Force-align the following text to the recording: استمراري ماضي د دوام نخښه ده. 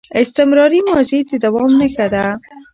استمراري 0.21 0.79
ماضي 0.89 1.19
د 1.29 1.31
دوام 1.43 1.71
نخښه 1.79 2.07
ده. 2.13 2.25